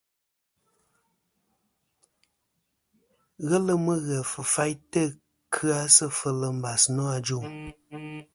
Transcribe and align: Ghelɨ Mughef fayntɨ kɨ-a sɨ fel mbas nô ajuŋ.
Ghelɨ 3.47 3.73
Mughef 3.85 4.31
fayntɨ 4.53 5.01
kɨ-a 5.53 5.79
sɨ 5.95 6.05
fel 6.19 6.39
mbas 6.57 6.83
nô 6.95 7.03
ajuŋ. 7.15 7.43